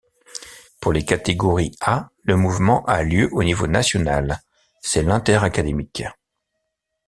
[0.79, 4.41] Pour les catégories A, le mouvement a lieu au niveau national,
[4.81, 6.01] c'est l'inter-académique.